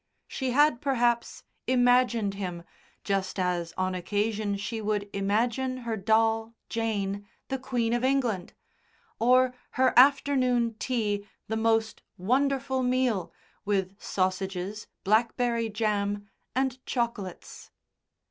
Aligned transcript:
She 0.27 0.49
had 0.49 0.81
perhaps 0.81 1.43
imagined 1.67 2.33
him 2.33 2.63
just 3.03 3.37
as 3.37 3.71
on 3.77 3.93
occasion 3.93 4.57
she 4.57 4.81
would 4.81 5.07
imagine 5.13 5.77
her 5.85 5.95
doll, 5.95 6.55
Jane, 6.69 7.27
the 7.49 7.59
Queen 7.59 7.93
of 7.93 8.03
England, 8.03 8.53
or 9.19 9.53
her 9.73 9.93
afternoon 9.95 10.73
tea 10.79 11.27
the 11.49 11.55
most 11.57 12.01
wonderful 12.17 12.81
meal, 12.81 13.31
with 13.63 14.01
sausages, 14.01 14.87
blackberry 15.03 15.69
jam 15.69 16.27
and 16.55 16.83
chocolates. 16.87 17.69